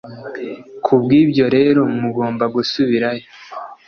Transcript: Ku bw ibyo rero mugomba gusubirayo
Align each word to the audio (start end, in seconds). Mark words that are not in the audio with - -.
Ku 0.83 0.93
bw 1.01 1.09
ibyo 1.21 1.45
rero 1.55 1.81
mugomba 2.01 2.43
gusubirayo 2.55 3.25